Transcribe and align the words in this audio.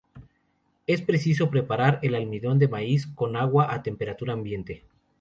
Es 0.87 0.99
preciso 1.03 1.51
preparar 1.51 1.99
el 2.01 2.15
almidón 2.15 2.57
de 2.57 2.67
maíz 2.67 3.05
con 3.05 3.35
agua 3.35 3.71
a 3.71 3.83
temperatura 3.83 4.33
ambiente. 4.33 4.83